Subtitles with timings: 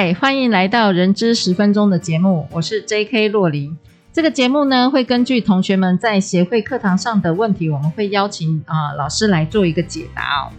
[0.00, 3.26] 嗨，欢迎来到人知十分钟的节目，我是 J.K.
[3.30, 3.74] 洛黎。
[4.12, 10.52] 这个节目呢，会根据同学们在协会课堂上的问题，我们会邀请啊、呃、老师来做一个解答哦。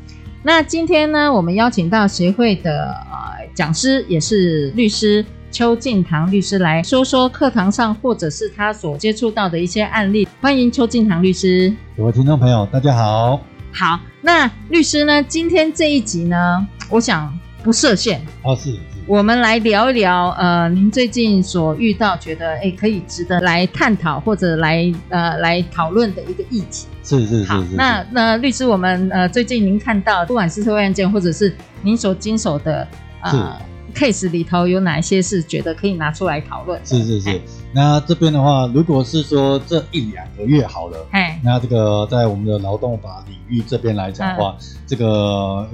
[0.43, 10.27] 那今天呢，我们邀请到协会的呃讲师，也是律师邱敬堂律师来说说课堂上或者是他所接触到的一些案例。
[10.41, 11.73] 欢迎邱敬堂律师。
[11.95, 13.39] 各位听众朋友，大家好。
[13.71, 18.21] 好，那律师呢，今天这一集呢，我想不设限。
[18.43, 18.77] 哦，是。
[19.09, 26.85] 我们来聊一聊，呃，您最近所遇到觉得诶可以值得来探讨或者来呃来讨论的一个议题。
[27.03, 27.51] 是是是，是。
[27.51, 31.51] 好，那那律师，我们呃最近您看到不管是社会案件或者是
[31.81, 32.87] 您所经手的
[33.23, 33.59] 呃
[33.95, 36.79] case 里头，有哪一些是觉得可以拿出来讨论？
[36.85, 37.41] 是是是。
[37.71, 45.67] 那这边的话，如果是说这一两个月好了，哎，那这个在我们的劳动法领域这边来讲的话，嗯、这个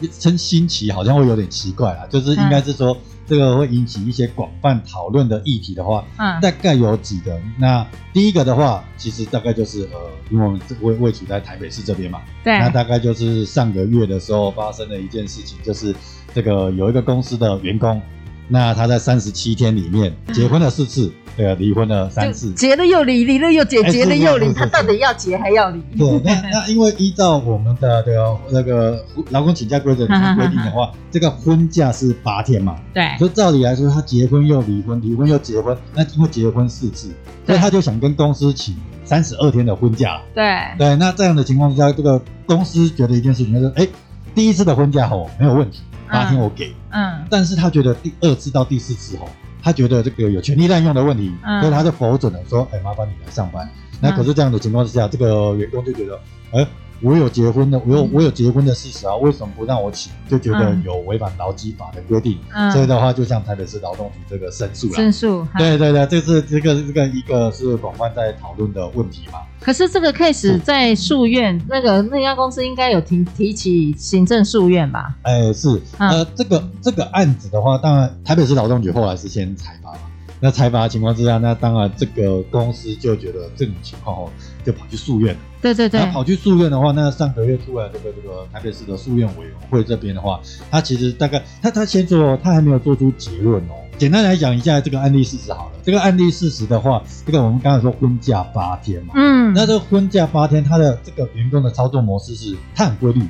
[0.00, 7.38] 一称新奇好像会有点奇怪啦，就是应该是说这个会引起一些广泛讨论的议题的话，嗯，大概有几个。
[7.58, 9.98] 那第一个的话，其实大概就是呃，
[10.30, 15.94] 因为我们位位处在台北市这边嘛，对，那大概就是上个月的时候发生的一件事情，就是
[16.34, 18.00] 这个有一个公司的员工。
[18.48, 25.80] 那他在三十七天里面结婚了四次，对啊，离婚了三次，结了又离，离了又结，结了又离，他到底要结还要离？
[25.98, 37.08] 对，那 那因为依照我们的这个那个劳工请假规则规定的话， 这个婚假是八天嘛，对，所以照理来说，他结婚又离婚，离婚又结婚，那因为结婚四次，
[37.44, 40.20] 所以他就想跟公司请三十二天的婚假。
[40.34, 40.44] 对。
[40.78, 43.86] 对，那这样的情况之下，这个公司觉得一件事情就是，哎，
[44.36, 45.80] 第一次的婚假吼没有问题。
[46.08, 49.28] 八天我给，嗯，但是他觉得第二次到第四次吼，
[49.62, 53.68] 他觉得这个有权利滥用的问题，嗯，所以他就否准了，说，哎，麻烦你来上班。
[53.98, 56.20] 那可是这样的情况之下，这个员工就觉得，
[56.52, 56.66] 哎。
[57.02, 60.10] 我有结婚的，我有我有结婚的事实啊，为什么不让我请？
[60.28, 64.94] 就觉得有违反劳基法的规定，嗯，所以的话，就向台北市劳动局这个申诉了。
[64.94, 69.40] 申诉，对对对，这是这个这个一个是广泛在讨论的问题嘛。
[69.60, 75.14] 可是这个 case 在诉愿，那个那家公司应该有提提起行政诉愿吧？
[75.22, 79.98] 哎，是，呃，这个这个案子的话，当然台北市劳动局后来是先裁罚嘛。
[80.40, 84.30] 那裁罚的情况之下，那当然这个公司就觉得这种情况哦，
[84.64, 85.40] 就跑去诉愿了。
[85.62, 85.98] 对对对。
[85.98, 90.38] 那跑去诉愿的话，那上个月出来这个这个台北市的诉愿委员会这边的话，
[90.70, 93.74] 他其实大概他他先做，他还没有做出结论哦。
[93.96, 95.72] 简单来讲一下这个案例事实好了。
[95.82, 103.22] 这个案例事实的话，这个我们刚才说婚假八天嘛，嗯，那这个婚假八天，他的这个员工的操作模式是，他很规律，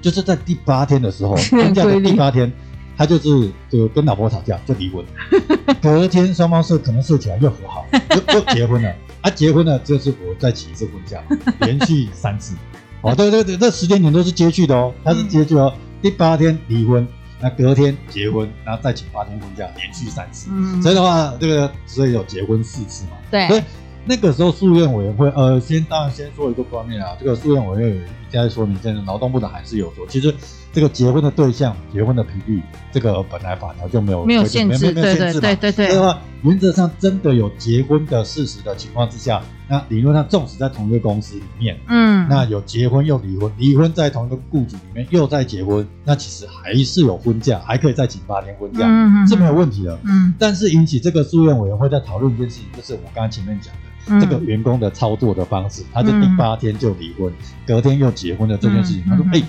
[0.00, 2.50] 就是在第八天的时候，婚假的第八天。
[2.96, 5.04] 他就是就跟老婆吵架就离婚，
[5.82, 8.94] 隔天双方是可能睡起来又和好， 又又结婚了。
[9.20, 11.20] 啊，结婚了就是我再请一次婚假，
[11.60, 12.54] 连续三次。
[13.02, 15.72] 哦，对对对，这时间点都是接续的哦，他是接续哦。
[16.00, 17.06] 第八天离婚，
[17.40, 20.48] 那隔天结婚，然后再请八天婚假，连续三次。
[20.52, 23.12] 嗯，所以的话，这个所以有结婚四次嘛。
[23.30, 23.46] 对。
[23.48, 23.62] 所以
[24.04, 28.00] 那个时候诉愿委员会，呃，先当然先说一个观念啊，这个诉愿委员会
[28.44, 30.34] 一再说明，现在劳动部的还是有说，其实。
[30.72, 32.60] 这个结婚的对象、结婚的频率，
[32.92, 35.72] 这个本来法条就没有没有限制，对对对对对。
[35.72, 49.98] 所以的话，原则上真的有结婚的事实的情况之下，那理论上，纵使在同一个公司里面，嗯，那有结婚又离婚，离婚在同一个雇主里面又再结婚，那其实还是有婚假，还可以再请八天婚假，嗯，是没有问题的。
[50.04, 53.80] 嗯，但是引起这个诉愿委员会在讨论一件事情，就是我刚刚前面讲的
[54.20, 57.32] 这个员工的操作的方式，他就第八天就离婚，
[57.66, 59.42] 隔天又结婚的这件事情，他说，哎。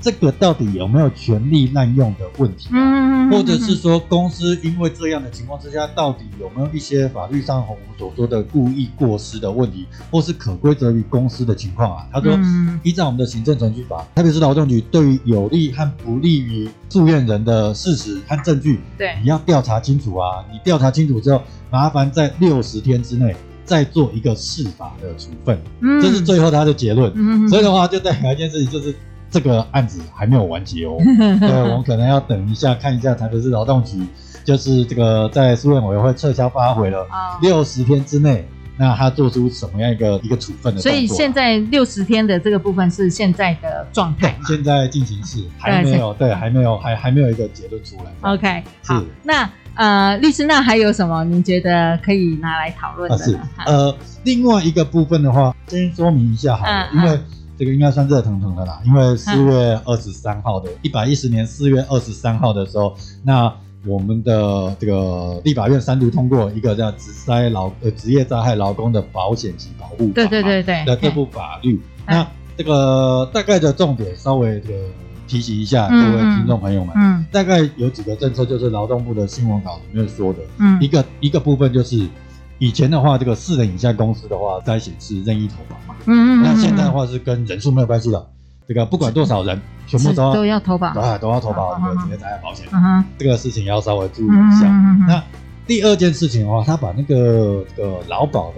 [0.00, 3.28] 这个到底有没有权利滥用的问题啊？
[3.32, 12.06] 或者是说公司因为这样的情况之下，到底有没有一些法律上我们所说的故意过失的问题，或是可归责于公司的情况啊？
[12.12, 12.38] 他说，
[12.84, 20.44] 依照我们的行政程序法，特别是劳动局对于有利和不利于诉愿人的事实和证据，对，你要调查清楚啊！
[20.52, 21.42] 你调查清楚之后，
[21.72, 23.34] 麻烦在六十天之内
[23.68, 25.56] 再做一个释法的处分，
[26.00, 27.12] 这是最后他的结论。
[27.48, 28.94] 所以的话，就代表一件事情，就是。
[29.30, 30.96] 这个案子还没有完结哦，
[31.38, 33.98] 对，我们可能要等一下看一下台北市劳动局，
[34.42, 37.06] 就是这个在诉愿委员会撤销发回了
[37.42, 38.48] 六十天之内，
[38.78, 40.80] 那他做出什么样一个一个处分的？
[40.80, 48.32] 所以现在六十天的这个部分是现在的状态，现在进行式还没有，对，还没有，还还没有一个结论出来。
[48.32, 53.16] OK，好，那呃，律师，那还有什么您觉得可以拿来讨论的？
[53.16, 57.20] 是呃，另外一个部分的话，先说明一下好了，因为
[57.56, 63.50] 这个应该算热腾腾的啦，因为四月二十三号的一百一十年四月二十三号的时候，那。
[63.86, 71.80] 我们的这个立法院三读通过一个叫职灾劳呃职业灾害劳工的保险及保护法，对对对对的这部法律。
[72.04, 72.26] 那
[72.56, 74.70] 这个大概的重点稍微的
[75.28, 82.08] 提醒一下各位听众朋友们，嗯，大概有几个政策，就是劳动部的新闻稿里面说的，嗯，一个一个部分就是
[82.58, 88.26] 以前的话，这个四人以下公司的话，在显示任意投保嘛，嗯嗯，那现在的话是跟人数没有关系的。
[88.66, 92.66] 这个不管多少人，全部都要都要投保，啊，都要投保这个职业灾害保险。
[93.16, 94.68] 这个事情要稍微注意一下。
[95.06, 95.22] 那
[95.66, 98.56] 第二件事情的话，他把那个这个劳保的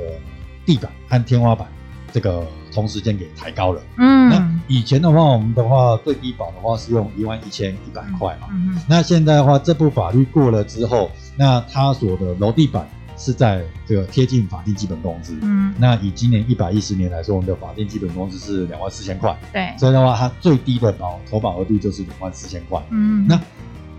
[0.67, 1.69] 地板和天花板
[2.13, 3.83] 这个同时间给抬高了。
[3.97, 8.49] 嗯，那以前的话，我们的话最低保的话是用一万一千一百块嘛。
[8.53, 12.89] 嗯，那现在的话，这部法律过了之后，那他所的楼地板。
[13.23, 23.39] 是在这个贴近法定基本工资，嗯，那以今年一百一十年来说，我们的法定基本工资是两万四千块，对，所以的话，它最低的保投保额度就是两万四千块，嗯，那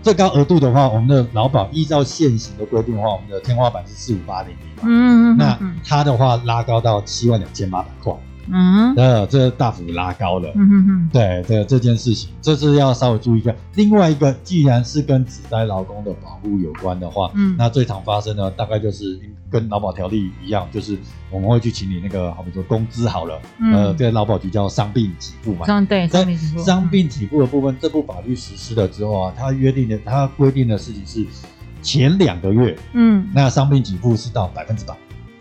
[0.02, 8.12] 最高额度的话，我们的劳保依照现行的规定的话，我们的天花板是四五八零零嘛，嗯，那它的话拉高到七万两千八百块。
[8.50, 10.50] 嗯，呃，这大幅拉高了。
[10.54, 13.54] 嗯哼哼，对，这这件事情，这是要稍微注意一下。
[13.74, 19.18] 另外一个，既然是跟职灾劳工的保护有关的话，嗯，那最常发生的大概就是
[19.50, 20.98] 跟劳保条例一样，就是
[21.30, 25.66] 我们会去请你那个，好比说工资好了，嗯、呃，这个劳保局叫伤病给付嘛。
[25.66, 26.64] 伤对，伤病给付。
[26.64, 31.26] 伤病给付的部分，这部法律实施了之后啊，它约定的，它规定的事情是
[31.80, 34.94] 前两个月，嗯，那伤病给付是到百分之百。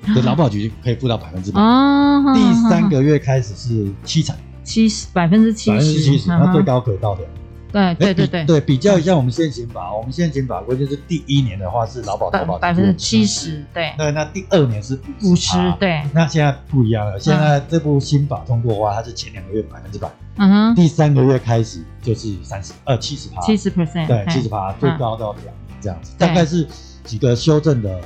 [0.06, 1.62] 对，劳保局可以付到百分之百。
[1.62, 7.26] 哦，第三个月开始是七成，七十百分之七十，百分之七十，那最高可以到两。
[7.72, 13.94] 对对对对，对，比较一下我们现行法，我们现行法规就是第一年的话是劳保投保百分之七十，对。
[13.98, 16.02] 对，那第二年是五十，对。
[16.14, 25.44] 那现在不一样了，现在这部新法通过的话，它是前两个月百分之百，嗯哼，第三个月开始就是三十，呃，七十趴，七十 percent，对，七十趴，最高到两。
[25.44, 26.68] 年这样子，大概是。
[27.04, 28.00] 几个修正的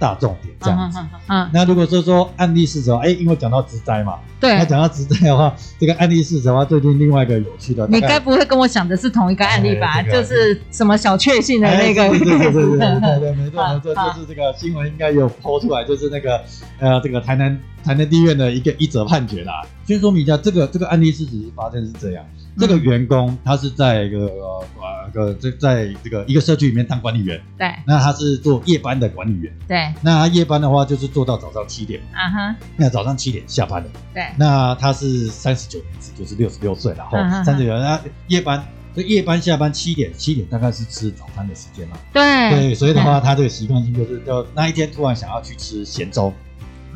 [0.00, 0.98] 大重点这样子，
[1.28, 10.02] 嗯，那如果说说案例事实的话，哎，因为讲到职灾嘛，对，那讲到职灾的话，这个案例事实的话，最近另外一个有趣的，你该不会跟我想的是同一个案例吧？
[10.02, 16.42] 就是什么小确幸的那个，对对对对对对，没错没错，就是这个新闻应该有抛出来，就是那个
[16.80, 19.62] 呃，这个台南台南地院的一个一则判决啦。
[19.86, 22.24] 先说明一下，这个这个案例事实发生是这样。
[22.58, 38.64] 这个员工他是在一个呃个在在这个一个社区里面当管理员，对，那他是做夜班的管理员，对，那他夜班的话就是做到早上七点，啊哈，那早上七点下班了，对，那他是三十九年制，就是六十六岁了哈，三十九，那夜班
[38.94, 46.32] 这夜班下班七点七点大概是吃早餐的时间嘛，对，对，所以的话他这个习惯性就是就那一天突然想要去吃咸粥。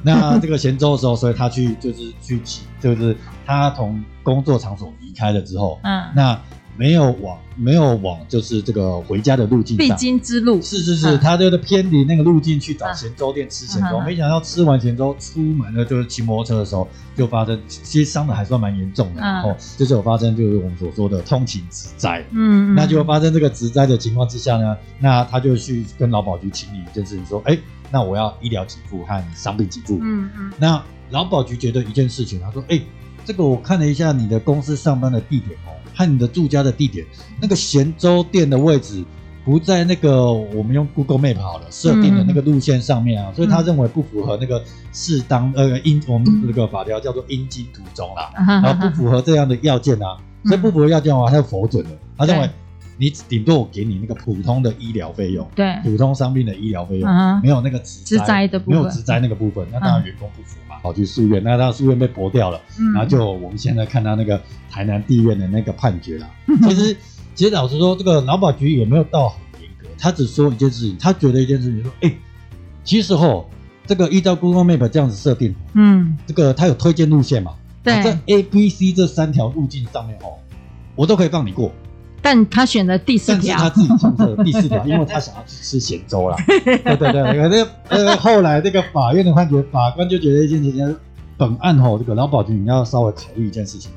[0.03, 6.41] 那这个咸粥的时候，所以他去就是去起，就是他从工作场所离开了之后，嗯，那
[6.77, 27.59] 没有往没有往就是这个回家的路径，必经之路，是是是，他就是偏离那个路径去找咸粥店吃咸粥，没想到吃完咸粥出门了，就是骑摩托车的时候就发生，其实伤的还算蛮严重的，然后就是有发生就是我们所说的通勤直灾，嗯，那就发生这个职灾的情况之下呢，那他就去跟劳保局请理一件事情说，哎。
[27.91, 29.99] 那我要医疗给付和伤病给付。
[30.01, 30.53] 嗯嗯。
[30.59, 32.83] 那劳保局觉得一件事情，他说：“哎、欸，
[33.25, 37.05] 这个我看了一下你的公司上班的地点哦，和你的住家的地点，
[37.41, 39.05] 那个咸州店的位置
[39.45, 48.31] 不在那个我们用 Google Map 好了设定的那个路线上面啊，嗯、所以他认为不符合那个适当呃应我们那个法条叫做应经途中啦，
[48.63, 52.49] 然后不符合这样的要件啊，所以不符合要件的话，他就否准了，他认为。”
[53.01, 57.09] 你顶多我给你那个普通的医疗费用，对，普通伤病的医疗费用，
[57.43, 62.61] 没有那个职灾的部分，没有职灾那个部分，那当然员工不服嘛，跑去诉愿，那他诉愿被驳掉了，
[62.95, 64.39] 然后就我们现在看到那个
[64.71, 66.29] 台南地院的那个判决了。
[66.69, 66.95] 其实，
[67.35, 72.15] 其实老实说，这个劳保局也没有到很严格，他只说一件事情，他觉得一件事情说，哎，
[72.85, 73.49] 其实吼，
[73.87, 80.37] 这个依照 Google Map 这样子设定，嗯，这个他有推荐路线嘛，对，在 A、B、C 这三条路径上面哦，
[80.95, 81.73] 我都可以放你过。
[82.23, 86.37] 但他选了第四条，他自己选择了第四条， 因为他想要去吃咸粥啦。
[86.47, 90.97] 对对对，可是呃后来这个法院的判决，法官就觉得一件事情，
[91.37, 93.91] 本案吼这个劳保局你要稍微考虑一件事情，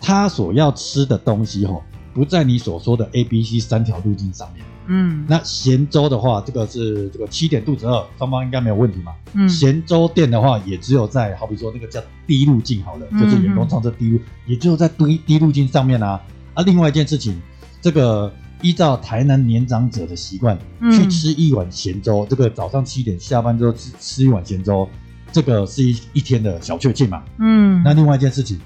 [0.00, 4.64] 他所要吃的东西吼不在你所说的 A、B、C 三条路径上面。
[4.88, 9.12] 嗯，那咸粥的话，这个是这个七点肚子饿，双方应该没有问题嘛。
[9.34, 16.20] 嗯，咸粥店的话，也只有在好比说那个叫低路径好了，嗯、就是员工上车低路，也只有在低低路径上面啊。
[16.54, 17.40] 啊，另外一件事情，
[17.82, 24.88] 这个依照台南年长者的习惯，嗯、去吃一碗咸粥，这个早上七点下班之后吃吃一碗咸粥，
[25.30, 27.22] 这个是一一天的小确幸嘛。
[27.38, 28.58] 嗯，那另外一件事情。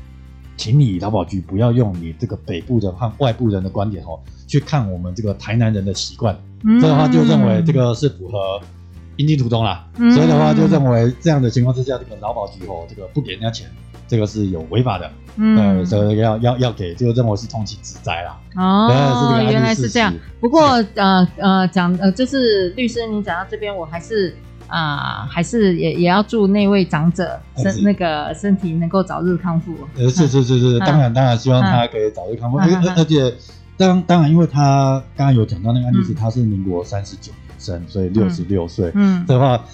[0.58, 8.58] 请你劳保局不要用你这个北部的和外部人的观点哦，去看我们这个台南人的习惯，嗯、这样的话就认为这个是符合
[9.16, 13.70] 阴地图中啦，嗯、所以的话就认为这样的情况之下，这个劳保局哦，这个不给人家钱，
[14.06, 18.38] 这个是有违法的，嗯，呃、所以要要要给，就认为是通气之灾啦。
[18.56, 20.12] 哦，原来是这样。
[20.40, 24.34] 不过呃呃讲呃，就是律师，你讲到这边，我还是。
[24.68, 29.72] 啊、呃，还是也也要祝那位长者身那个身体能够早日康复。
[29.96, 32.58] 呃，是是是是，嗯、当然当然希望他可以早日康复。
[32.58, 33.32] 而、且，
[33.76, 38.90] 当当然，因为他刚刚有讲到那个案例是他是民国三十九年生，所以六十六岁。
[38.96, 39.64] 嗯，的话，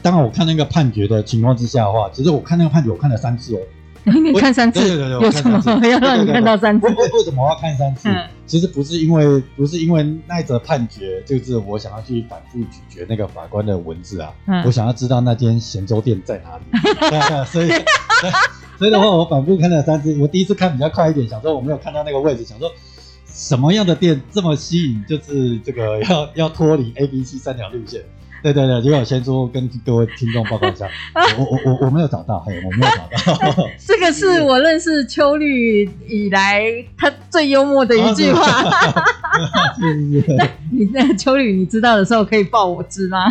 [0.00, 3.58] 当然我看那个判决的情况之下的话，其实我看那个判决我看了三次哦。
[4.22, 6.86] 你看三次，对对对，有什么要让你看到三次？
[6.86, 8.08] 为为什么要看三次？
[8.46, 14.32] 其实不是因为不是因为那一则判决，就是我想要去反复咀嚼那个法官的文字啊，
[14.64, 17.44] 我想要知道那间咸粥店在哪里。
[17.46, 17.68] 所以
[18.78, 20.16] 所以的话，我反复看了三次。
[20.20, 22.70] 我第一次看比较快一点，想说我没有看到那个位置，想说
[23.26, 28.02] 什么样的店这么吸引，就是这个要要脱离 A、B、C 三条路线。
[28.42, 30.88] 对对对，结果我先说跟各位听众报告一下，
[31.38, 33.68] 我我我我没有找到，嘿，我没有找到。
[33.78, 36.62] 这个是我认识秋绿以来
[36.96, 38.44] 他最幽默的一句话。
[39.78, 40.50] 是是是。
[40.70, 43.30] 你那秋绿，你知道的时候可以报我知吗？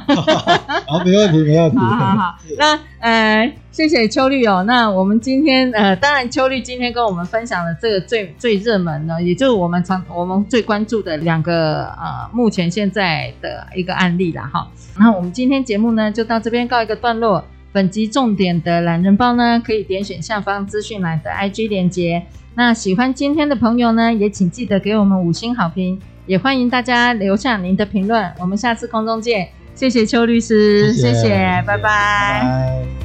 [0.88, 1.78] 好， 没问题，没问题。
[1.78, 4.64] 好好好，那呃，谢谢秋绿哦。
[4.66, 14.68] 那我们今天呃，当然秋绿今天跟我们分享的这个最最热门的，也就是我们常我们最关注的两个呃，目前现在的一个案例了哈。
[14.98, 17.44] 那我们今天节目呢，就到这边告一个段落。
[17.76, 22.24] 本集重点的懒人包呢，可以点选下方资讯栏的 IG 连接。
[22.56, 28.32] 那喜欢今天的朋友呢，也请记得给我们五星好评，也欢迎大家留下您的评论。
[28.40, 31.78] 我们下次空中见，谢谢邱律师，谢谢，谢谢，拜拜。
[31.78, 33.05] 拜拜。